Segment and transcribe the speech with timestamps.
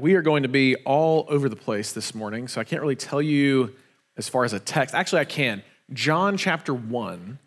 [0.00, 2.96] we are going to be all over the place this morning, so I can't really
[2.96, 3.74] tell you
[4.16, 4.94] as far as a text.
[4.94, 5.62] Actually, I can.
[5.92, 7.38] John chapter 1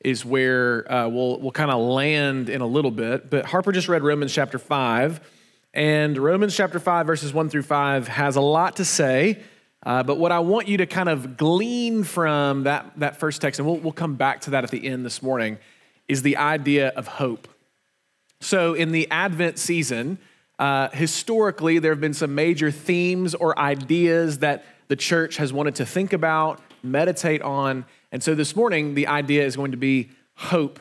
[0.00, 3.88] is where uh, we'll, we'll kind of land in a little bit, but Harper just
[3.88, 5.20] read Romans chapter 5,
[5.74, 9.42] and Romans chapter 5, verses 1 through 5, has a lot to say.
[9.84, 13.60] Uh, but what I want you to kind of glean from that, that first text,
[13.60, 15.58] and we'll, we'll come back to that at the end this morning,
[16.08, 17.48] is the idea of hope.
[18.40, 20.18] So, in the Advent season,
[20.58, 25.76] uh, historically, there have been some major themes or ideas that the church has wanted
[25.76, 27.84] to think about, meditate on.
[28.10, 30.80] And so this morning, the idea is going to be hope.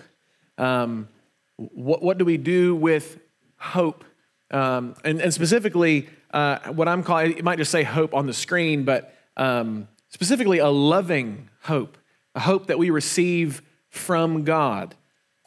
[0.57, 1.09] Um,
[1.57, 3.19] what, what do we do with
[3.57, 4.03] hope?
[4.49, 8.33] Um, and, and, specifically, uh, what I'm calling, it might just say hope on the
[8.33, 11.97] screen, but um, specifically a loving hope,
[12.33, 14.95] a hope that we receive from God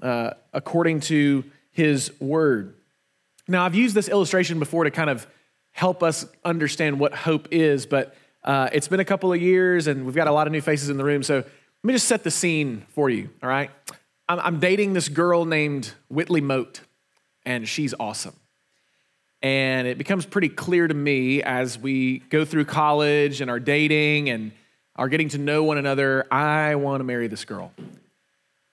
[0.03, 2.75] uh, according to his word.
[3.51, 5.27] Now, I've used this illustration before to kind of
[5.73, 10.07] help us understand what hope is, but uh, it's been a couple of years and
[10.07, 11.25] we've got a lot of new faces in the room.
[11.25, 11.45] So let
[11.83, 13.73] me just set the scene for you, all right?
[14.29, 16.81] I'm, I'm dating this girl named Whitley Moat,
[17.45, 18.37] and she's awesome.
[19.43, 24.31] And it becomes pretty clear to me as we go through college and are dating
[24.31, 24.53] and
[24.95, 27.73] are getting to know one another, I want to marry this girl.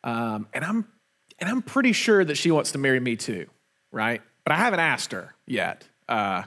[0.04, 0.88] Um, and, I'm,
[1.40, 3.48] and I'm pretty sure that she wants to marry me too,
[3.92, 4.22] right?
[4.48, 5.86] But I haven't asked her yet.
[6.08, 6.44] Uh,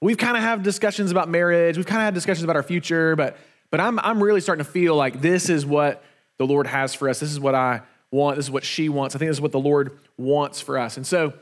[0.00, 1.76] we've kind of had discussions about marriage.
[1.76, 3.36] We've kind of had discussions about our future, but
[3.70, 6.02] but I'm I'm really starting to feel like this is what
[6.38, 7.20] the Lord has for us.
[7.20, 8.34] This is what I want.
[8.34, 9.14] This is what she wants.
[9.14, 10.96] I think this is what the Lord wants for us.
[10.96, 11.34] And so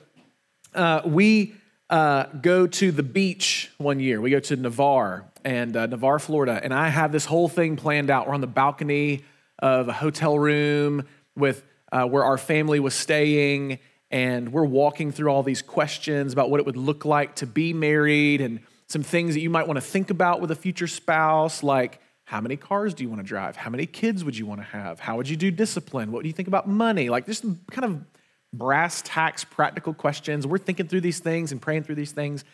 [0.74, 1.55] uh, we
[1.89, 4.20] uh, go to the beach one year.
[4.20, 8.11] We go to Navarre and uh, Navarre, Florida, and I have this whole thing planned
[8.11, 8.29] out.
[8.29, 9.24] We're on the balcony
[9.58, 13.79] of a hotel room with uh, where our family was staying
[14.14, 17.73] and we're walking through all these questions about what it would look like to be
[17.73, 21.64] married and some things that you might want to think about with a future spouse,
[21.64, 23.57] like how many cars do you want to drive?
[23.57, 25.01] How many kids would you want to have?
[25.01, 26.13] How would you do discipline?
[26.13, 27.08] What do you think about money?
[27.08, 28.05] Like just kind of
[28.53, 30.47] brass tacks, practical questions.
[30.47, 32.45] We're thinking through these things and praying through these things.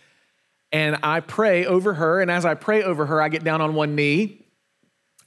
[0.73, 2.23] And I pray over her.
[2.23, 4.47] And as I pray over her, I get down on one knee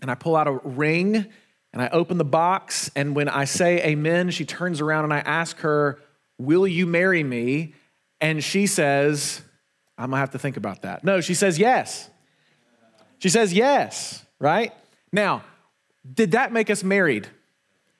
[0.02, 1.28] and I pull out a ring
[1.72, 2.90] and I open the box.
[2.96, 6.00] And when I say amen, she turns around and I ask her,
[6.38, 7.74] Will you marry me?
[8.22, 9.42] And she says,
[9.98, 11.04] I'm gonna have to think about that.
[11.04, 12.10] No, she says yes.
[13.20, 14.74] She says yes, right?
[15.12, 15.44] Now,
[16.12, 17.28] did that make us married?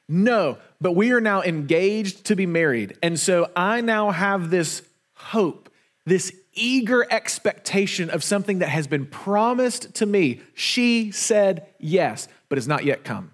[0.10, 2.98] No, but we are now engaged to be married.
[3.02, 4.82] And so I now have this
[5.14, 5.70] hope,
[6.06, 10.42] this eager expectation of something that has been promised to me.
[10.54, 13.32] She said yes, but has not yet come.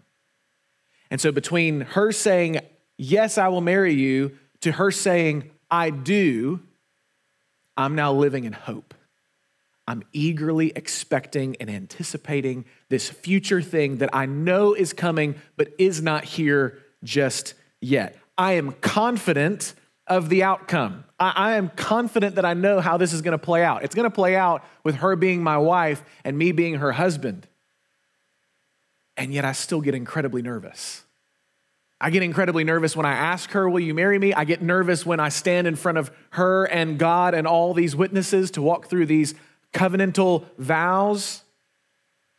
[1.09, 2.59] And so between her saying,
[3.01, 6.61] Yes, I will marry you, to her saying, I do,
[7.77, 8.93] I'm now living in hope.
[9.87, 16.01] I'm eagerly expecting and anticipating this future thing that I know is coming, but is
[16.01, 18.15] not here just yet.
[18.37, 19.73] I am confident
[20.05, 21.05] of the outcome.
[21.19, 23.83] I, I am confident that I know how this is going to play out.
[23.83, 27.47] It's going to play out with her being my wife and me being her husband.
[29.17, 31.03] And yet I still get incredibly nervous.
[32.01, 34.33] I get incredibly nervous when I ask her, Will you marry me?
[34.33, 37.95] I get nervous when I stand in front of her and God and all these
[37.95, 39.35] witnesses to walk through these
[39.73, 41.43] covenantal vows.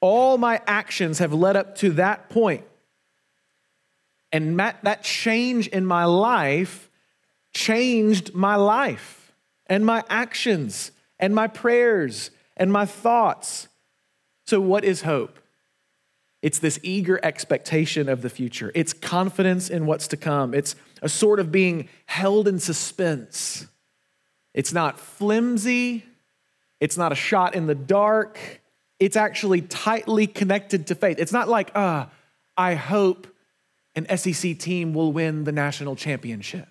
[0.01, 2.65] All my actions have led up to that point.
[4.33, 6.89] And that change in my life
[7.53, 9.33] changed my life
[9.67, 13.69] and my actions and my prayers and my thoughts.
[14.47, 15.39] So, what is hope?
[16.43, 18.73] It's this eager expectation of the future.
[18.75, 20.55] It's confidence in what's to come.
[20.55, 23.67] It's a sort of being held in suspense.
[24.55, 26.05] It's not flimsy.
[26.81, 28.39] It's not a shot in the dark.
[28.99, 31.19] It's actually tightly connected to faith.
[31.19, 32.09] It's not like, ah, uh,
[32.57, 33.27] I hope
[33.95, 36.69] an SEC team will win the national championship.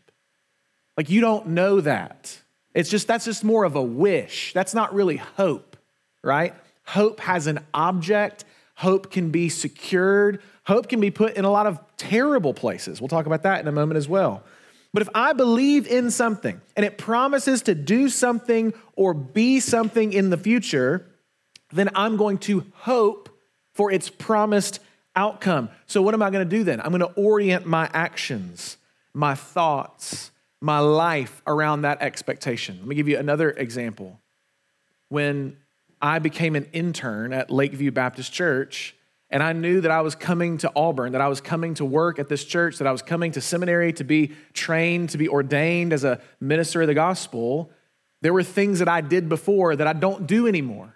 [0.97, 2.41] Like, you don't know that.
[2.73, 4.53] It's just, that's just more of a wish.
[4.53, 5.77] That's not really hope,
[6.23, 6.53] right?
[6.85, 8.45] Hope has an object
[8.79, 10.41] Hope can be secured.
[10.63, 13.01] Hope can be put in a lot of terrible places.
[13.01, 14.41] We'll talk about that in a moment as well.
[14.93, 20.13] But if I believe in something and it promises to do something or be something
[20.13, 21.05] in the future,
[21.73, 23.27] then I'm going to hope
[23.73, 24.79] for its promised
[25.13, 25.67] outcome.
[25.85, 26.79] So, what am I going to do then?
[26.79, 28.77] I'm going to orient my actions,
[29.13, 32.77] my thoughts, my life around that expectation.
[32.79, 34.21] Let me give you another example.
[35.09, 35.57] When
[36.01, 38.95] I became an intern at Lakeview Baptist Church,
[39.29, 42.19] and I knew that I was coming to Auburn, that I was coming to work
[42.19, 45.93] at this church, that I was coming to seminary to be trained, to be ordained
[45.93, 47.69] as a minister of the gospel.
[48.21, 50.95] There were things that I did before that I don't do anymore.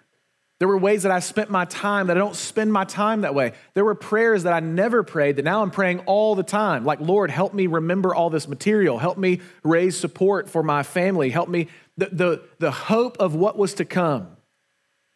[0.58, 3.34] There were ways that I spent my time that I don't spend my time that
[3.34, 3.52] way.
[3.74, 6.84] There were prayers that I never prayed that now I'm praying all the time.
[6.84, 8.98] Like, Lord, help me remember all this material.
[8.98, 11.30] Help me raise support for my family.
[11.30, 11.68] Help me.
[11.96, 14.36] The, the, the hope of what was to come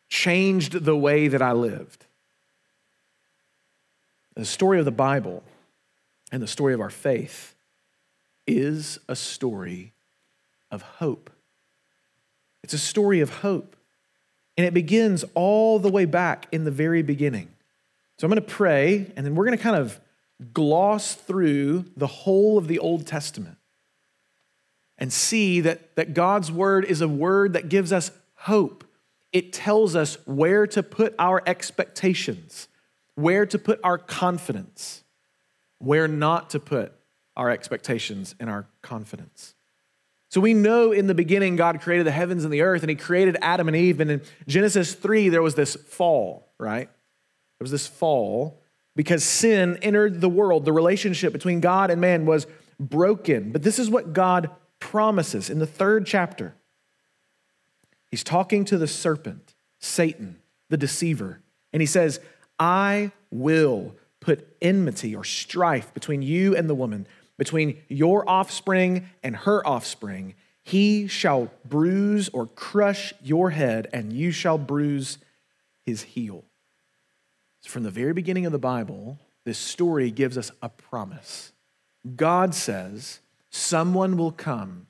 [0.08, 2.05] changed the way that I lived.
[4.34, 5.43] The story of the Bible
[6.31, 7.55] and the story of our faith
[8.46, 9.93] is a story
[10.70, 11.31] of hope.
[12.62, 13.76] It's a story of hope.
[14.56, 17.49] And it begins all the way back in the very beginning.
[18.16, 20.00] So I'm going to pray, and then we're going to kind of
[20.52, 23.56] gloss through the whole of the Old Testament
[24.99, 28.84] and see that, that God's word is a word that gives us hope.
[29.32, 32.69] It tells us where to put our expectations,
[33.14, 35.04] where to put our confidence,
[35.78, 36.92] where not to put
[37.36, 39.54] our expectations and our confidence.
[40.30, 42.96] So we know in the beginning God created the heavens and the earth, and He
[42.96, 44.00] created Adam and Eve.
[44.00, 46.88] And in Genesis 3, there was this fall, right?
[46.88, 48.60] There was this fall
[48.94, 50.64] because sin entered the world.
[50.64, 52.46] The relationship between God and man was
[52.78, 53.52] broken.
[53.52, 56.54] But this is what God promises in the third chapter.
[58.10, 60.37] He's talking to the serpent, Satan,
[60.70, 61.40] the deceiver,
[61.72, 62.20] and he says,
[62.58, 67.06] I will put enmity or strife between you and the woman
[67.38, 70.34] between your offspring and her offspring.
[70.62, 75.19] He shall bruise or crush your head, and you shall bruise
[75.87, 76.44] his heel.
[77.61, 81.52] So from the very beginning of the Bible, this story gives us a promise.
[82.16, 83.20] God says,
[83.50, 84.88] Someone will come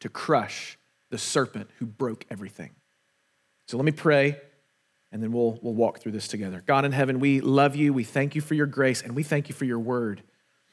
[0.00, 0.78] to crush
[1.10, 2.70] the serpent who broke everything.
[3.66, 4.40] So let me pray,
[5.12, 6.62] and then we'll, we'll walk through this together.
[6.66, 7.92] God in heaven, we love you.
[7.92, 10.22] We thank you for your grace, and we thank you for your word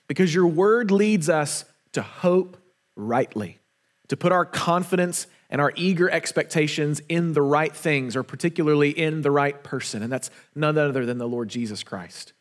[0.08, 2.58] because your word leads us to hope
[2.96, 3.60] rightly,
[4.08, 9.22] to put our confidence and our eager expectations in the right things, or particularly in
[9.22, 10.04] the right person.
[10.04, 12.34] And that's none other than the Lord Jesus Christ.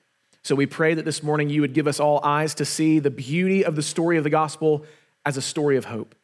[0.42, 3.10] So we pray that this morning you would give us all eyes to see the
[3.10, 4.84] beauty of the story of the gospel
[5.24, 6.14] as a story of hope.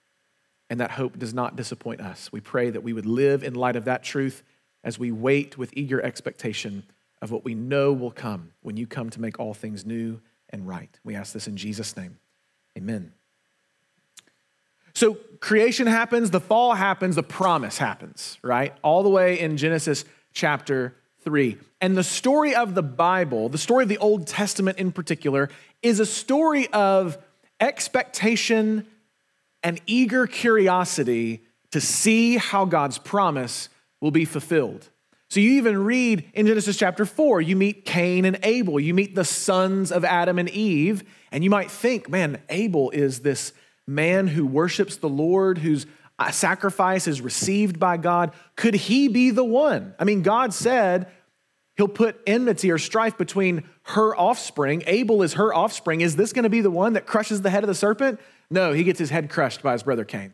[0.70, 2.32] And that hope does not disappoint us.
[2.32, 4.42] We pray that we would live in light of that truth
[4.82, 6.84] as we wait with eager expectation
[7.20, 10.66] of what we know will come when you come to make all things new and
[10.66, 10.98] right.
[11.04, 12.18] We ask this in Jesus' name.
[12.78, 13.12] Amen.
[14.94, 18.72] So creation happens, the fall happens, the promise happens, right?
[18.82, 21.58] All the way in Genesis chapter 3.
[21.80, 25.48] And the story of the Bible, the story of the Old Testament in particular,
[25.82, 27.18] is a story of
[27.60, 28.86] expectation
[29.62, 31.42] and eager curiosity
[31.72, 33.68] to see how God's promise
[34.00, 34.88] will be fulfilled.
[35.28, 38.80] So you even read in Genesis chapter 4, you meet Cain and Abel.
[38.80, 43.20] You meet the sons of Adam and Eve, and you might think, man, Abel is
[43.20, 43.52] this
[43.86, 45.86] man who worships the Lord, whose
[46.18, 48.32] uh, sacrifice is received by God.
[48.56, 49.94] Could he be the one?
[50.00, 51.06] I mean, God said
[51.76, 54.82] he'll put enmity or strife between her offspring.
[54.86, 56.00] Abel is her offspring.
[56.00, 58.20] Is this going to be the one that crushes the head of the serpent?
[58.50, 60.32] No, he gets his head crushed by his brother Cain.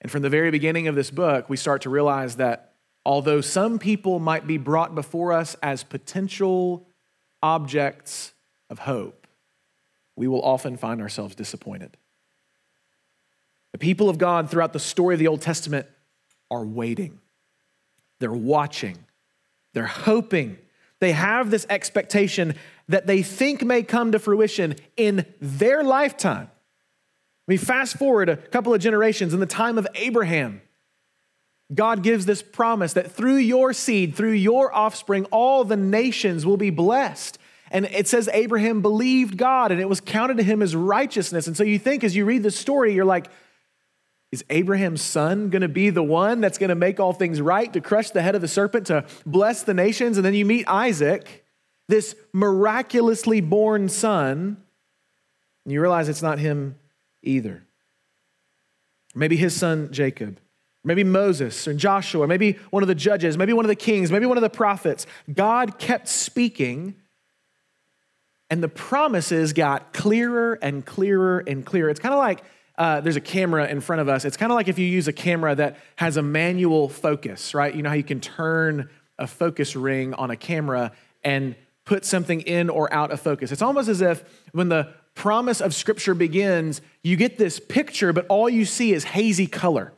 [0.00, 2.74] And from the very beginning of this book, we start to realize that
[3.04, 6.86] although some people might be brought before us as potential
[7.42, 8.32] objects
[8.70, 9.26] of hope,
[10.16, 11.96] we will often find ourselves disappointed.
[13.72, 15.86] The people of God throughout the story of the Old Testament
[16.50, 17.18] are waiting,
[18.18, 18.98] they're watching,
[19.74, 20.58] they're hoping.
[21.00, 22.54] They have this expectation
[22.88, 26.50] that they think may come to fruition in their lifetime.
[27.46, 30.60] We fast forward a couple of generations in the time of Abraham.
[31.74, 36.56] God gives this promise that through your seed, through your offspring, all the nations will
[36.56, 37.38] be blessed.
[37.70, 41.46] And it says Abraham believed God and it was counted to him as righteousness.
[41.46, 43.30] And so you think as you read the story, you're like,
[44.30, 47.72] is Abraham's son going to be the one that's going to make all things right,
[47.72, 50.18] to crush the head of the serpent, to bless the nations?
[50.18, 51.44] And then you meet Isaac,
[51.88, 54.58] this miraculously born son,
[55.64, 56.76] and you realize it's not him
[57.22, 57.62] either.
[59.14, 60.38] Maybe his son Jacob,
[60.84, 64.26] maybe Moses or Joshua, maybe one of the judges, maybe one of the kings, maybe
[64.26, 65.06] one of the prophets.
[65.32, 66.94] God kept speaking,
[68.50, 71.88] and the promises got clearer and clearer and clearer.
[71.88, 72.42] It's kind of like
[72.78, 74.24] uh, there's a camera in front of us.
[74.24, 77.74] It's kind of like if you use a camera that has a manual focus, right?
[77.74, 80.92] You know how you can turn a focus ring on a camera
[81.24, 83.50] and put something in or out of focus.
[83.50, 88.26] It's almost as if when the promise of Scripture begins, you get this picture, but
[88.28, 89.92] all you see is hazy color.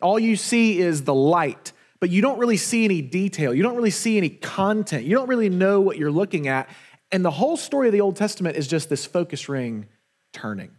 [0.00, 3.52] All you see is the light, but you don't really see any detail.
[3.52, 5.04] You don't really see any content.
[5.04, 6.68] You don't really know what you're looking at.
[7.10, 9.86] And the whole story of the Old Testament is just this focus ring
[10.32, 10.70] turning.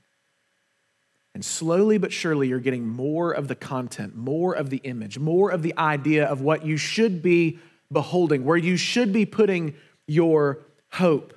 [1.33, 5.49] And slowly but surely, you're getting more of the content, more of the image, more
[5.49, 7.59] of the idea of what you should be
[7.91, 9.75] beholding, where you should be putting
[10.07, 10.59] your
[10.91, 11.33] hope.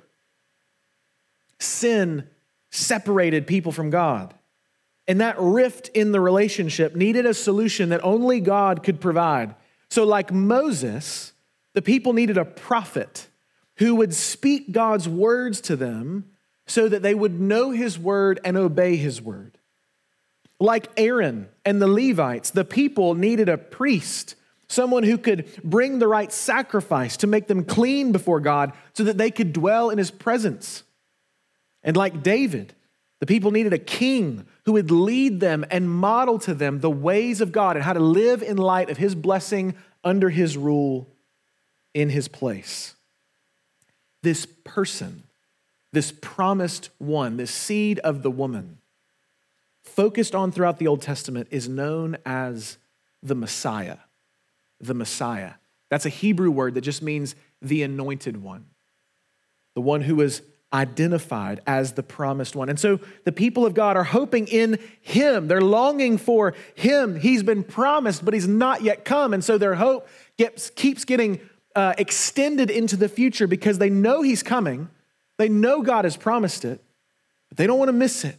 [1.59, 2.27] Sin
[2.71, 4.33] separated people from God.
[5.07, 9.55] And that rift in the relationship needed a solution that only God could provide.
[9.89, 11.33] So, like Moses,
[11.73, 13.27] the people needed a prophet
[13.77, 16.25] who would speak God's words to them
[16.65, 19.54] so that they would know his word and obey his word.
[20.59, 24.35] Like Aaron and the Levites, the people needed a priest,
[24.67, 29.17] someone who could bring the right sacrifice to make them clean before God so that
[29.17, 30.83] they could dwell in his presence.
[31.83, 32.73] And like David,
[33.19, 37.41] the people needed a king who would lead them and model to them the ways
[37.41, 41.07] of God and how to live in light of his blessing under his rule
[41.93, 42.95] in his place.
[44.21, 45.23] This person,
[45.91, 48.79] this promised one, this seed of the woman,
[49.95, 52.77] focused on throughout the Old Testament, is known as
[53.23, 53.97] the Messiah.
[54.79, 55.53] The Messiah.
[55.89, 58.65] That's a Hebrew word that just means the anointed one,
[59.73, 60.41] the one who was
[60.73, 62.67] identified as the promised one.
[62.67, 65.47] And so the people of God are hoping in him.
[65.47, 67.17] They're longing for him.
[67.17, 69.33] He's been promised, but he's not yet come.
[69.33, 71.39] And so their hope gets, keeps getting
[71.75, 74.89] uh, extended into the future because they know he's coming.
[75.37, 76.83] They know God has promised it,
[77.49, 78.37] but they don't want to miss it.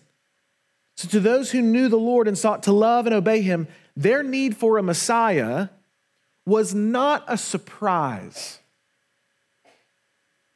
[0.96, 4.22] So, to those who knew the Lord and sought to love and obey him, their
[4.22, 5.68] need for a Messiah
[6.46, 8.58] was not a surprise.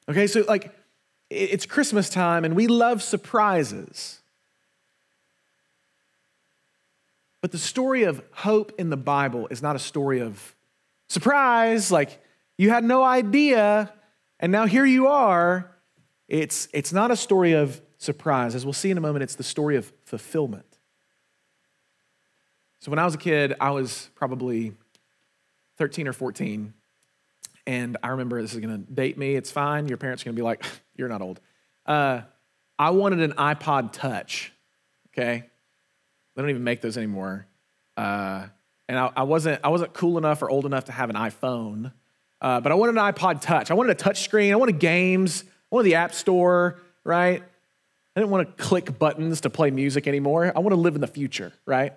[0.08, 0.74] Okay, so like
[1.28, 4.20] it's Christmas time and we love surprises.
[7.40, 10.54] But the story of hope in the Bible is not a story of
[11.08, 12.22] surprise, like
[12.58, 13.92] you had no idea,
[14.38, 15.70] and now here you are.
[16.28, 18.54] It's, it's not a story of surprise.
[18.54, 20.66] As we'll see in a moment, it's the story of fulfillment.
[22.80, 24.72] So when I was a kid, I was probably
[25.78, 26.74] 13 or 14.
[27.66, 29.36] And I remember this is going to date me.
[29.36, 29.86] It's fine.
[29.86, 30.64] Your parents are going to be like,
[30.96, 31.40] you're not old.
[31.86, 32.22] Uh,
[32.76, 34.52] I wanted an iPod Touch,
[35.12, 35.44] okay?
[36.34, 37.46] They don't even make those anymore.
[37.96, 38.46] Uh,
[38.88, 41.92] and I, I, wasn't, I wasn't cool enough or old enough to have an iPhone.
[42.40, 43.70] Uh, but I wanted an iPod Touch.
[43.70, 44.52] I wanted a touch screen.
[44.52, 45.44] I wanted games.
[45.46, 47.44] I wanted the App Store, right?
[48.20, 50.52] I didn't want to click buttons to play music anymore.
[50.54, 51.94] I want to live in the future, right?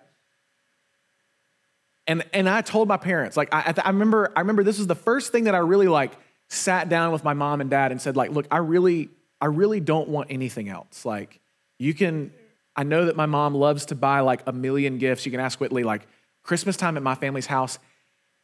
[2.08, 4.96] And, and I told my parents, like, I, I remember, I remember this was the
[4.96, 6.14] first thing that I really like
[6.48, 9.10] sat down with my mom and dad and said, like, look, I really,
[9.42, 11.04] I really don't want anything else.
[11.04, 11.42] Like,
[11.78, 12.32] you can,
[12.74, 15.26] I know that my mom loves to buy like a million gifts.
[15.26, 16.08] You can ask Whitley, like,
[16.42, 17.80] Christmas time at my family's house,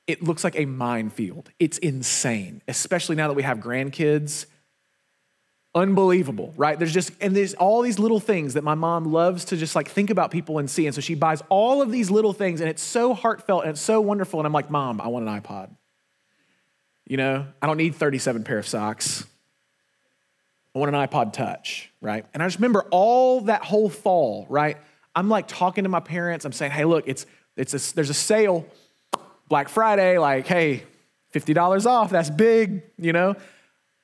[0.05, 1.49] it looks like a minefield.
[1.59, 4.47] It's insane, especially now that we have grandkids.
[5.79, 6.77] Unbelievable, right?
[6.77, 9.87] There's just, and there's all these little things that my mom loves to just like
[9.87, 10.85] think about people and see.
[10.85, 13.81] And so she buys all of these little things, and it's so heartfelt and it's
[13.81, 14.41] so wonderful.
[14.41, 15.69] And I'm like, Mom, I want an iPod.
[17.07, 19.25] You know, I don't need 37 pair of socks.
[20.75, 22.25] I want an iPod Touch, right?
[22.33, 24.77] And I just remember all that whole fall, right?
[25.15, 26.43] I'm like talking to my parents.
[26.43, 28.65] I'm saying, hey, look, it's, it's a, there's a sale
[29.47, 30.83] Black Friday, like, hey,
[31.33, 33.35] $50 off, that's big, you know?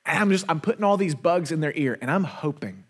[0.06, 2.84] And I'm just, I'm putting all these bugs in their ear and I'm hoping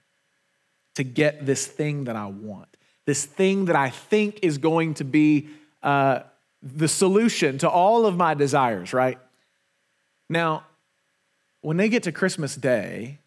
[0.94, 2.68] to get this thing that I want,
[3.06, 5.48] this thing that I think is going to be
[5.82, 6.20] uh,
[6.62, 9.18] the solution to all of my desires, right?
[10.28, 10.64] Now,
[11.60, 13.18] when they get to Christmas Day,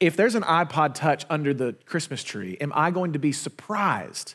[0.00, 4.34] if there's an iPod Touch under the Christmas tree, am I going to be surprised?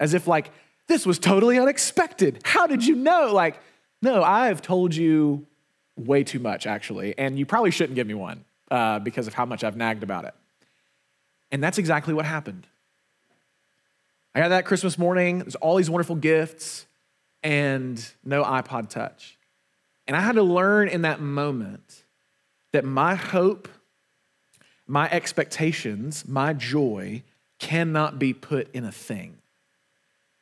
[0.00, 0.50] As if, like,
[0.88, 2.40] this was totally unexpected.
[2.44, 3.32] How did you know?
[3.32, 3.60] Like,
[4.00, 5.46] no, I have told you
[5.96, 9.44] way too much, actually, and you probably shouldn't give me one uh, because of how
[9.44, 10.34] much I've nagged about it.
[11.50, 12.66] And that's exactly what happened.
[14.34, 16.86] I got that Christmas morning, there's all these wonderful gifts,
[17.42, 19.36] and no iPod Touch.
[20.06, 22.04] And I had to learn in that moment
[22.72, 23.68] that my hope,
[24.86, 27.22] my expectations, my joy
[27.58, 29.36] cannot be put in a thing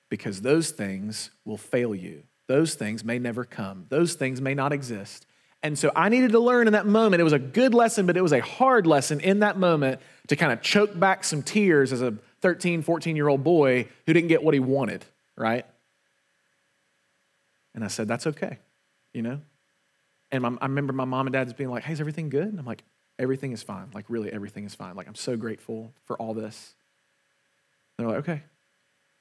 [0.09, 2.23] because those things will fail you.
[2.47, 3.87] Those things may never come.
[3.90, 5.26] Those things may not exist.
[5.62, 7.21] And so I needed to learn in that moment.
[7.21, 10.37] It was a good lesson, but it was a hard lesson in that moment to
[10.37, 14.29] kind of choke back some tears as a 13, 14 year old boy who didn't
[14.29, 15.05] get what he wanted,
[15.37, 15.67] right?
[17.75, 18.59] And I said, that's okay,
[19.12, 19.40] you know?
[20.33, 22.47] And my, I remember my mom and dad just being like, hey, is everything good?
[22.47, 22.83] And I'm like,
[23.19, 23.90] everything is fine.
[23.93, 24.97] Like, really, everything is fine.
[24.97, 26.75] Like, I'm so grateful for all this.
[27.99, 28.43] And they're like, okay,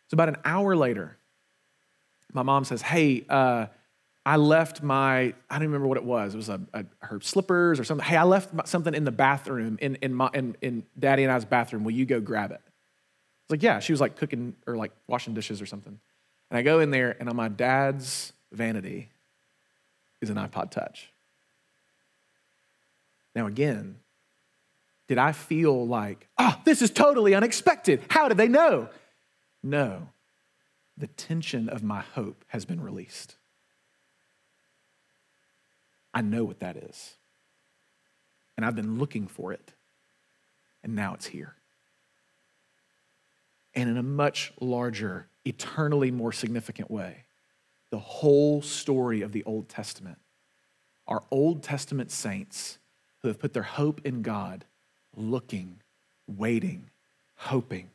[0.09, 1.17] so about an hour later,
[2.33, 3.67] my mom says, Hey, uh,
[4.29, 6.35] I left my, I don't remember what it was.
[6.35, 8.05] It was a, a, her slippers or something.
[8.05, 11.45] Hey, I left something in the bathroom, in, in, my, in, in daddy and I's
[11.45, 11.83] bathroom.
[11.83, 12.61] Will you go grab it?
[12.63, 13.79] It's like, yeah.
[13.79, 15.99] She was like cooking or like washing dishes or something.
[16.51, 19.09] And I go in there, and on my dad's vanity
[20.21, 21.09] is an iPod Touch.
[23.35, 23.95] Now, again,
[25.07, 28.03] did I feel like, oh, this is totally unexpected?
[28.11, 28.89] How did they know?
[29.63, 30.09] No,
[30.99, 33.37] the tension of my hope has been released.
[36.19, 37.15] I know what that is.
[38.57, 39.71] And I've been looking for it.
[40.83, 41.55] And now it's here.
[43.73, 47.23] And in a much larger, eternally more significant way,
[47.89, 50.17] the whole story of the Old Testament
[51.07, 52.79] are Old Testament saints
[53.21, 54.65] who have put their hope in God,
[55.15, 55.77] looking,
[56.27, 56.89] waiting,
[57.35, 57.91] hoping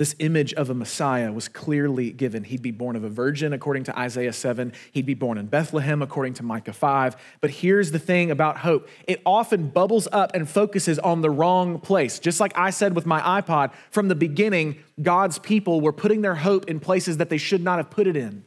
[0.00, 2.44] this image of a Messiah was clearly given.
[2.44, 4.72] He'd be born of a virgin, according to Isaiah 7.
[4.92, 7.16] He'd be born in Bethlehem, according to Micah 5.
[7.42, 11.80] But here's the thing about hope it often bubbles up and focuses on the wrong
[11.80, 12.18] place.
[12.18, 16.36] Just like I said with my iPod, from the beginning, God's people were putting their
[16.36, 18.46] hope in places that they should not have put it in,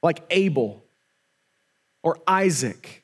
[0.00, 0.84] like Abel
[2.04, 3.03] or Isaac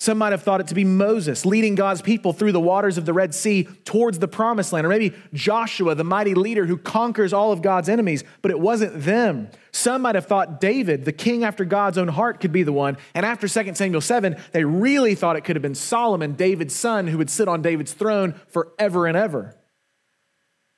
[0.00, 3.04] some might have thought it to be Moses leading God's people through the waters of
[3.04, 7.34] the Red Sea towards the promised land, or maybe Joshua, the mighty leader who conquers
[7.34, 9.50] all of God's enemies, but it wasn't them.
[9.72, 12.96] Some might have thought David, the king after God's own heart, could be the one.
[13.14, 17.06] And after 2 Samuel 7, they really thought it could have been Solomon, David's son,
[17.06, 19.54] who would sit on David's throne forever and ever.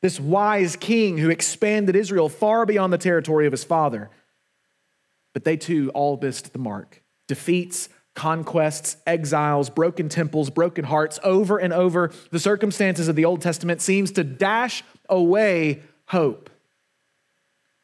[0.00, 4.10] This wise king who expanded Israel far beyond the territory of his father.
[5.32, 7.04] But they too all missed the mark.
[7.28, 13.40] Defeats, conquests, exiles, broken temples, broken hearts, over and over, the circumstances of the Old
[13.40, 16.50] Testament seems to dash away hope.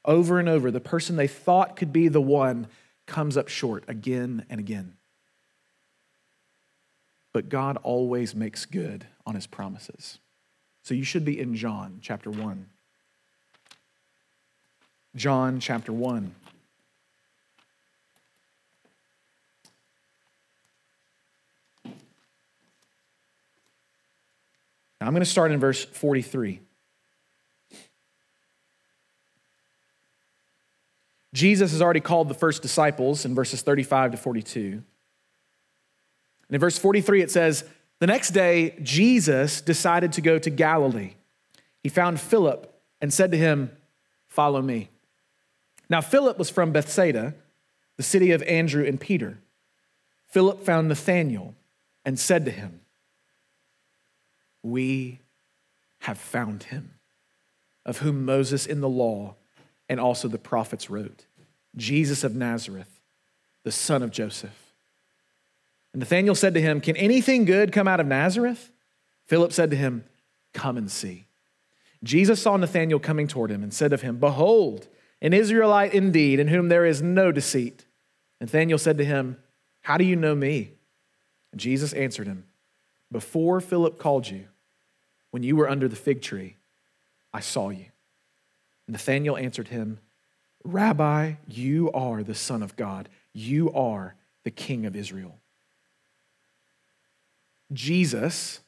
[0.05, 2.67] Over and over, the person they thought could be the one
[3.07, 4.95] comes up short again and again.
[7.33, 10.19] But God always makes good on his promises.
[10.83, 12.67] So you should be in John chapter 1.
[15.15, 16.35] John chapter 1.
[25.01, 26.61] Now, I'm going to start in verse 43.
[31.35, 34.61] Jesus has already called the first disciples in verses 35 to 42.
[34.63, 34.83] And
[36.51, 37.65] in verse 43, it says,
[38.01, 41.13] The next day, Jesus decided to go to Galilee.
[41.83, 43.71] He found Philip and said to him,
[44.27, 44.89] Follow me.
[45.89, 47.35] Now, Philip was from Bethsaida,
[47.97, 49.39] the city of Andrew and Peter.
[50.29, 51.55] Philip found Nathanael
[52.05, 52.81] and said to him,
[54.63, 55.21] we
[56.01, 56.95] have found him,
[57.85, 59.35] of whom Moses in the law
[59.89, 61.25] and also the prophets wrote
[61.77, 63.01] Jesus of Nazareth,
[63.65, 64.73] the son of Joseph.
[65.93, 68.71] And Nathanael said to him, Can anything good come out of Nazareth?
[69.27, 70.05] Philip said to him,
[70.53, 71.27] Come and see.
[72.03, 74.89] Jesus saw Nathanael coming toward him and said of him, Behold,
[75.21, 77.85] an Israelite indeed, in whom there is no deceit.
[78.41, 79.37] Nathanael said to him,
[79.83, 80.73] How do you know me?
[81.53, 82.45] And Jesus answered him,
[83.11, 84.47] Before Philip called you,
[85.31, 86.57] when you were under the fig tree,
[87.33, 87.87] I saw you.
[88.87, 89.99] Nathanael answered him,
[90.65, 93.09] Rabbi, you are the Son of God.
[93.33, 95.37] You are the King of Israel.
[97.73, 98.61] Jesus,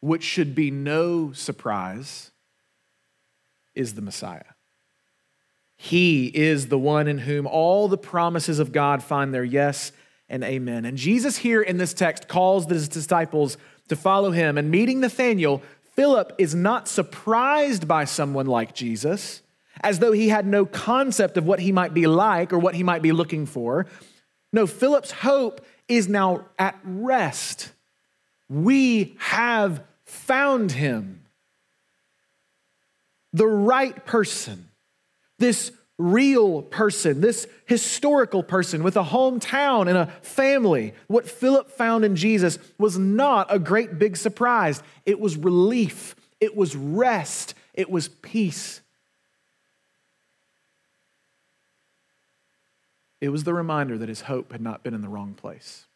[0.00, 2.30] which should be no surprise,
[3.74, 4.44] is the Messiah.
[5.76, 9.92] He is the one in whom all the promises of God find their yes
[10.28, 10.84] and amen.
[10.84, 13.56] And Jesus, here in this text, calls his disciples
[13.88, 14.58] to follow him.
[14.58, 15.62] And meeting Nathanael,
[15.94, 19.42] Philip is not surprised by someone like Jesus,
[19.82, 22.82] as though he had no concept of what he might be like or what he
[22.82, 23.86] might be looking for.
[24.52, 27.72] No, Philip's hope is now at rest.
[28.48, 31.22] We have found him,
[33.32, 34.68] the right person,
[35.38, 40.92] this real person, this historical person with a hometown and a family.
[41.06, 44.82] What Philip found in Jesus was not a great big surprise.
[45.06, 48.80] It was relief, it was rest, it was peace.
[53.18, 55.86] It was the reminder that his hope had not been in the wrong place.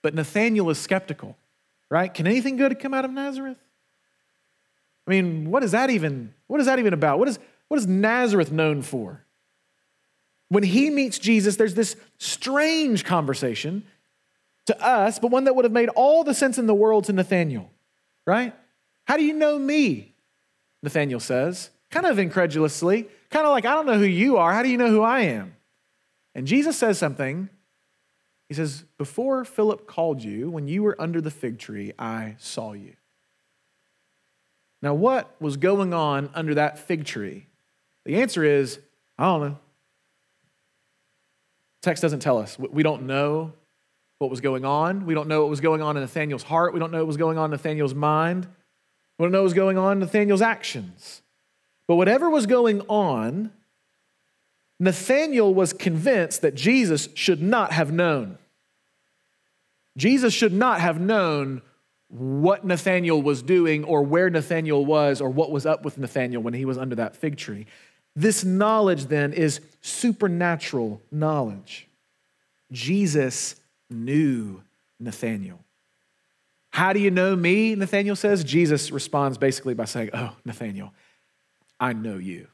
[0.00, 1.36] But Nathanael is skeptical,
[1.90, 2.12] right?
[2.12, 3.58] Can anything good come out of Nazareth?
[5.06, 6.32] I mean, what is that even?
[6.46, 7.18] What is that even about?
[7.18, 9.24] What is what is Nazareth known for?
[10.48, 13.84] When he meets Jesus, there's this strange conversation
[14.66, 17.12] to us, but one that would have made all the sense in the world to
[17.12, 17.70] Nathanael,
[18.26, 18.54] right?
[19.04, 20.14] How do you know me?
[20.82, 24.52] Nathanael says, kind of incredulously, kind of like, I don't know who you are.
[24.52, 25.54] How do you know who I am?
[26.34, 27.48] And Jesus says something
[28.48, 32.72] He says, Before Philip called you, when you were under the fig tree, I saw
[32.72, 32.94] you.
[34.80, 37.46] Now, what was going on under that fig tree?
[38.08, 38.78] The answer is,
[39.18, 39.58] I don't know.
[41.82, 42.58] Text doesn't tell us.
[42.58, 43.52] We don't know
[44.16, 45.04] what was going on.
[45.04, 46.72] We don't know what was going on in Nathanael's heart.
[46.72, 48.46] We don't know what was going on in Nathanael's mind.
[49.18, 51.20] We don't know what was going on in Nathanael's actions.
[51.86, 53.52] But whatever was going on,
[54.80, 58.38] Nathanael was convinced that Jesus should not have known.
[59.98, 61.60] Jesus should not have known
[62.08, 66.54] what Nathanael was doing or where Nathanael was or what was up with Nathanael when
[66.54, 67.66] he was under that fig tree.
[68.18, 71.86] This knowledge then is supernatural knowledge.
[72.72, 73.54] Jesus
[73.88, 74.60] knew
[74.98, 75.60] Nathanael.
[76.70, 77.76] How do you know me?
[77.76, 78.42] Nathanael says.
[78.42, 80.92] Jesus responds basically by saying, Oh, Nathanael,
[81.78, 82.48] I know you.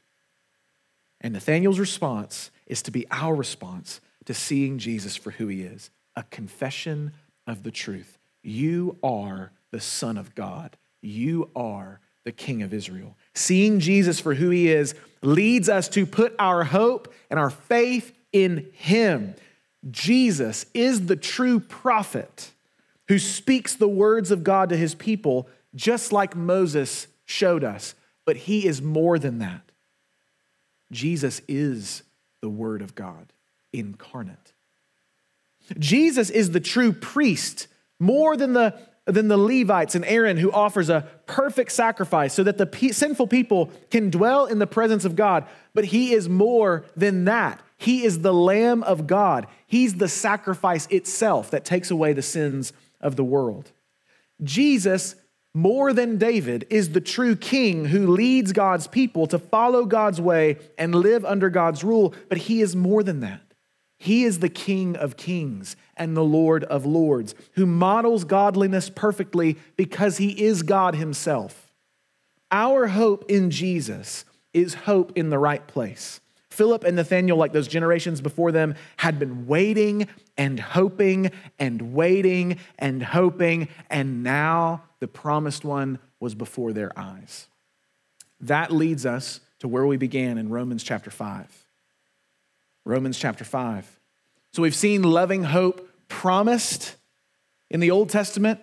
[1.19, 5.89] And Nathanael's response is to be our response to seeing Jesus for who he is
[6.15, 7.11] a confession
[7.47, 8.19] of the truth.
[8.43, 10.77] You are the Son of God.
[11.01, 13.17] You are the King of Israel.
[13.35, 18.13] Seeing Jesus for who he is leads us to put our hope and our faith
[18.31, 19.35] in him.
[19.91, 22.51] Jesus is the true prophet
[23.07, 27.93] who speaks the words of God to his people, just like Moses showed us.
[28.25, 29.61] But he is more than that.
[30.91, 32.03] Jesus is
[32.41, 33.31] the Word of God
[33.73, 34.53] incarnate.
[35.77, 37.67] Jesus is the true priest,
[37.99, 42.57] more than the, than the Levites and Aaron, who offers a perfect sacrifice so that
[42.57, 45.45] the pe- sinful people can dwell in the presence of God.
[45.73, 47.61] But he is more than that.
[47.77, 49.47] He is the Lamb of God.
[49.67, 53.71] He's the sacrifice itself that takes away the sins of the world.
[54.43, 55.15] Jesus,
[55.53, 60.57] more than David, is the true king who leads God's people to follow God's way
[60.77, 62.13] and live under God's rule.
[62.27, 63.41] But he is more than that.
[64.05, 69.57] He is the King of kings and the Lord of lords, who models godliness perfectly
[69.77, 71.73] because he is God himself.
[72.51, 76.19] Our hope in Jesus is hope in the right place.
[76.51, 82.59] Philip and Nathanael, like those generations before them, had been waiting and hoping and waiting
[82.77, 87.47] and hoping, and now the promised one was before their eyes.
[88.39, 91.65] That leads us to where we began in Romans chapter 5.
[92.85, 93.94] Romans chapter 5.
[94.55, 96.95] So we've seen loving hope promised
[97.69, 98.61] in the Old Testament.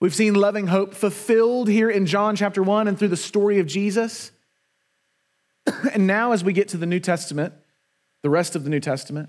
[0.00, 3.66] We've seen loving hope fulfilled here in John chapter 1 and through the story of
[3.66, 4.32] Jesus.
[5.92, 7.52] and now, as we get to the New Testament,
[8.22, 9.28] the rest of the New Testament,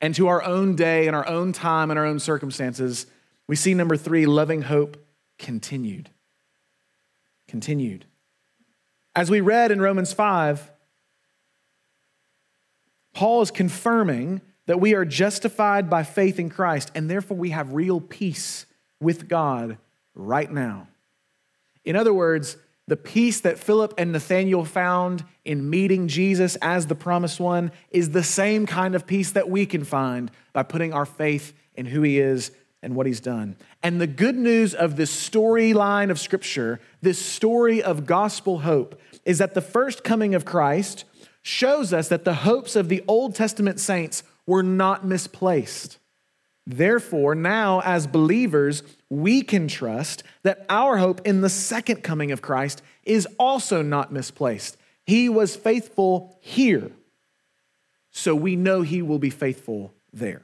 [0.00, 3.06] and to our own day and our own time and our own circumstances,
[3.46, 4.96] we see number three loving hope
[5.38, 6.10] continued.
[7.46, 8.06] Continued.
[9.14, 10.68] As we read in Romans 5,
[13.14, 17.72] Paul is confirming that we are justified by faith in Christ, and therefore we have
[17.72, 18.66] real peace
[19.00, 19.78] with God
[20.14, 20.88] right now.
[21.86, 26.94] In other words, the peace that Philip and Nathaniel found in meeting Jesus as the
[26.94, 31.06] promised one is the same kind of peace that we can find by putting our
[31.06, 32.50] faith in who he is
[32.82, 33.56] and what he's done.
[33.82, 39.38] And the good news of this storyline of Scripture, this story of gospel hope, is
[39.38, 41.06] that the first coming of Christ
[41.40, 45.98] shows us that the hopes of the Old Testament saints were not misplaced.
[46.66, 52.40] Therefore, now as believers, we can trust that our hope in the second coming of
[52.40, 54.78] Christ is also not misplaced.
[55.04, 56.90] He was faithful here,
[58.10, 60.42] so we know he will be faithful there.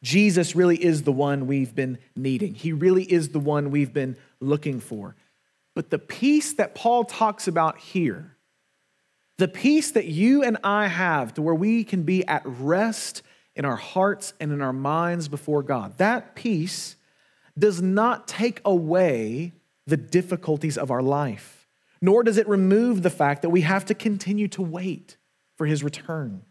[0.00, 2.54] Jesus really is the one we've been needing.
[2.54, 5.16] He really is the one we've been looking for.
[5.74, 8.33] But the peace that Paul talks about here
[9.38, 13.22] the peace that you and I have to where we can be at rest
[13.56, 16.96] in our hearts and in our minds before God, that peace
[17.58, 19.52] does not take away
[19.86, 21.66] the difficulties of our life,
[22.00, 25.16] nor does it remove the fact that we have to continue to wait
[25.56, 26.42] for his return.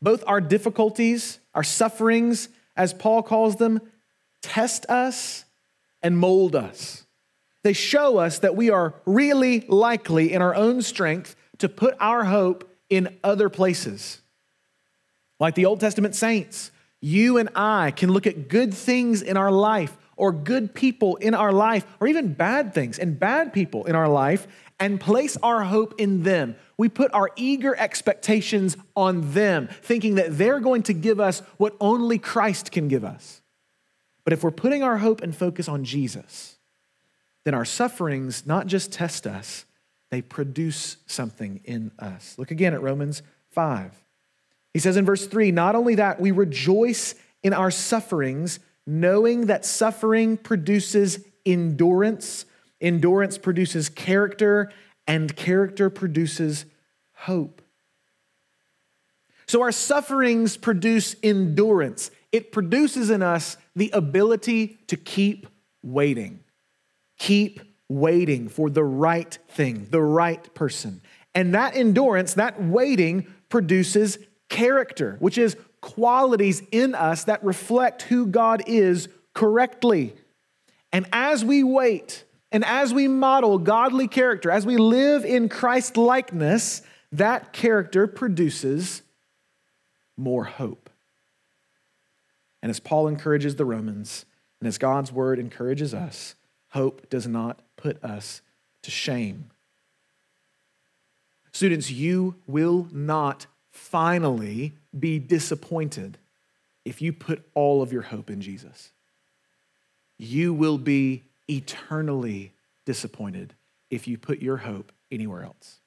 [0.00, 3.80] Both our difficulties, our sufferings, as Paul calls them,
[4.40, 5.44] test us
[6.02, 7.06] and mold us.
[7.62, 12.24] They show us that we are really likely in our own strength to put our
[12.24, 14.20] hope in other places.
[15.40, 16.70] Like the Old Testament saints,
[17.00, 21.34] you and I can look at good things in our life or good people in
[21.34, 24.46] our life or even bad things and bad people in our life
[24.78, 26.56] and place our hope in them.
[26.76, 31.76] We put our eager expectations on them, thinking that they're going to give us what
[31.80, 33.40] only Christ can give us.
[34.24, 36.58] But if we're putting our hope and focus on Jesus,
[37.44, 39.64] then our sufferings not just test us,
[40.12, 42.34] they produce something in us.
[42.36, 43.22] Look again at Romans
[43.52, 43.98] 5.
[44.74, 49.64] He says in verse 3 Not only that, we rejoice in our sufferings, knowing that
[49.64, 52.44] suffering produces endurance,
[52.78, 54.70] endurance produces character,
[55.06, 56.66] and character produces
[57.14, 57.62] hope.
[59.46, 62.10] So our sufferings produce endurance.
[62.32, 65.46] It produces in us the ability to keep
[65.82, 66.40] waiting.
[67.18, 71.00] Keep waiting for the right thing, the right person.
[71.34, 78.26] And that endurance, that waiting produces character, which is qualities in us that reflect who
[78.26, 80.14] God is correctly.
[80.92, 85.96] And as we wait and as we model godly character, as we live in Christ
[85.96, 89.02] likeness, that character produces
[90.16, 90.90] more hope.
[92.62, 94.24] And as Paul encourages the Romans,
[94.60, 96.36] and as God's word encourages us,
[96.72, 98.40] hope does not put us
[98.82, 99.50] to shame.
[101.52, 106.16] Students, you will not finally be disappointed
[106.84, 108.90] if you put all of your hope in Jesus.
[110.18, 112.52] You will be eternally
[112.86, 113.54] disappointed
[113.90, 115.81] if you put your hope anywhere else.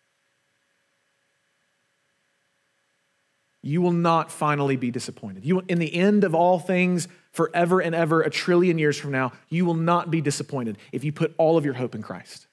[3.67, 5.43] You will not finally be disappointed.
[5.43, 9.33] You, in the end of all things, forever and ever, a trillion years from now,
[9.49, 12.45] you will not be disappointed if you put all of your hope in Christ.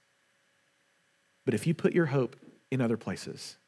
[1.45, 2.37] But if you put your hope
[2.71, 3.59] in other places,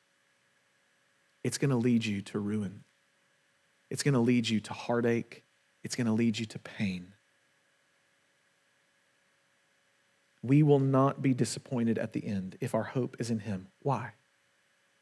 [1.42, 2.82] it's going to lead you to ruin.
[3.90, 5.42] It's going to lead you to heartache.
[5.82, 7.08] It's going to lead you to pain.
[10.42, 13.66] We will not be disappointed at the end if our hope is in Him.
[13.82, 14.12] Why?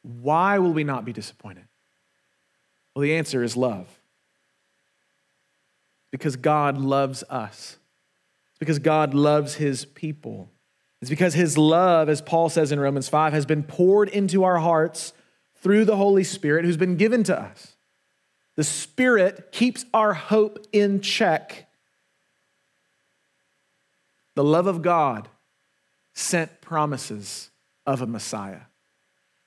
[0.01, 1.63] Why will we not be disappointed?
[2.95, 3.87] Well, the answer is love.
[6.11, 7.77] Because God loves us.
[8.49, 10.51] It's because God loves His people.
[11.01, 14.59] It's because His love, as Paul says in Romans 5, has been poured into our
[14.59, 15.13] hearts
[15.55, 17.75] through the Holy Spirit who's been given to us.
[18.55, 21.67] The Spirit keeps our hope in check.
[24.35, 25.29] The love of God
[26.13, 27.49] sent promises
[27.85, 28.61] of a Messiah.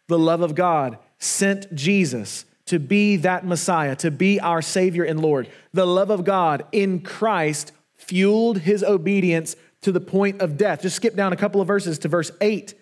[0.08, 5.20] The love of God sent Jesus to be that Messiah, to be our Savior and
[5.20, 5.48] Lord.
[5.72, 10.82] The love of God in Christ fueled his obedience to the point of death.
[10.82, 12.74] Just skip down a couple of verses to verse 8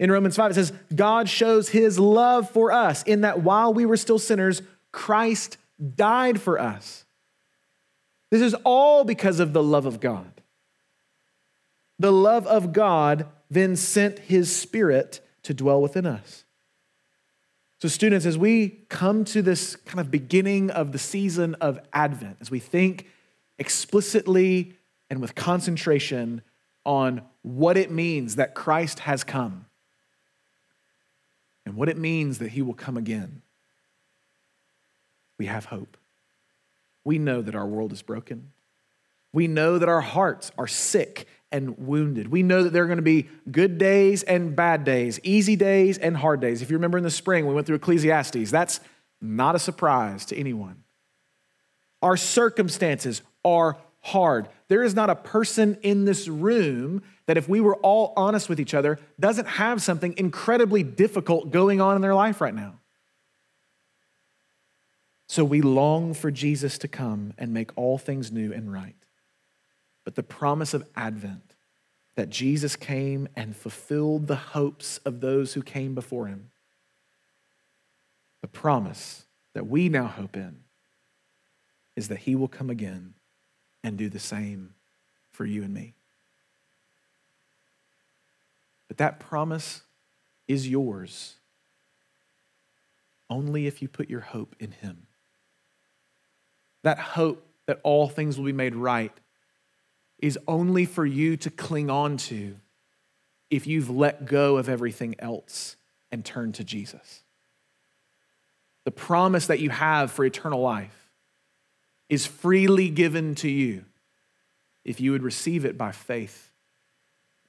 [0.00, 3.84] in Romans 5, it says, God shows his love for us in that while we
[3.84, 4.62] were still sinners,
[4.92, 5.58] Christ
[5.94, 7.04] died for us.
[8.30, 10.40] This is all because of the love of God.
[11.98, 16.46] The love of God then sent his spirit to dwell within us.
[17.80, 22.36] So, students, as we come to this kind of beginning of the season of Advent,
[22.42, 23.06] as we think
[23.58, 24.74] explicitly
[25.08, 26.42] and with concentration
[26.84, 29.64] on what it means that Christ has come,
[31.64, 33.40] and what it means that he will come again,
[35.38, 35.96] we have hope.
[37.02, 38.52] We know that our world is broken.
[39.32, 42.28] We know that our hearts are sick and wounded.
[42.28, 45.98] We know that there are going to be good days and bad days, easy days
[45.98, 46.62] and hard days.
[46.62, 48.50] If you remember in the spring, we went through Ecclesiastes.
[48.50, 48.80] That's
[49.20, 50.84] not a surprise to anyone.
[52.02, 54.48] Our circumstances are hard.
[54.68, 58.58] There is not a person in this room that, if we were all honest with
[58.58, 62.74] each other, doesn't have something incredibly difficult going on in their life right now.
[65.26, 68.96] So we long for Jesus to come and make all things new and right.
[70.04, 71.54] But the promise of Advent,
[72.16, 76.50] that Jesus came and fulfilled the hopes of those who came before him,
[78.40, 80.60] the promise that we now hope in
[81.96, 83.14] is that he will come again
[83.84, 84.74] and do the same
[85.32, 85.94] for you and me.
[88.88, 89.82] But that promise
[90.48, 91.36] is yours
[93.30, 95.06] only if you put your hope in Him.
[96.82, 99.12] That hope that all things will be made right
[100.20, 102.56] is only for you to cling on to
[103.50, 105.76] if you've let go of everything else
[106.12, 107.22] and turned to Jesus.
[108.84, 111.10] The promise that you have for eternal life
[112.08, 113.84] is freely given to you
[114.84, 116.50] if you would receive it by faith,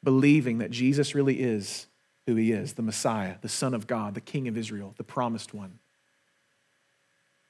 [0.04, 1.88] believing that Jesus really is
[2.26, 5.54] who he is the Messiah, the Son of God, the King of Israel, the promised
[5.54, 5.80] one.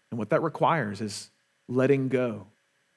[0.09, 1.29] And what that requires is
[1.67, 2.47] letting go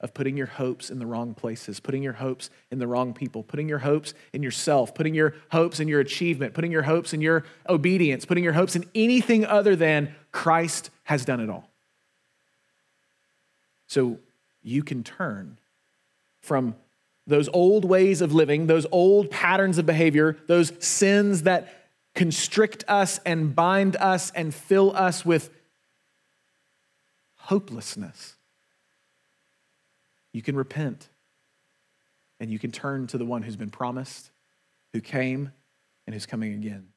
[0.01, 3.43] of putting your hopes in the wrong places, putting your hopes in the wrong people,
[3.43, 7.21] putting your hopes in yourself, putting your hopes in your achievement, putting your hopes in
[7.21, 11.69] your obedience, putting your hopes in anything other than Christ has done it all.
[13.87, 14.19] So
[14.63, 15.57] you can turn
[16.41, 16.75] from
[17.27, 23.19] those old ways of living, those old patterns of behavior, those sins that constrict us
[23.25, 25.49] and bind us and fill us with
[27.35, 28.34] hopelessness,
[30.35, 31.07] you can repent
[32.41, 34.31] and you can turn to the one who's been promised,
[34.91, 35.53] who came,
[36.05, 36.89] and who's coming again.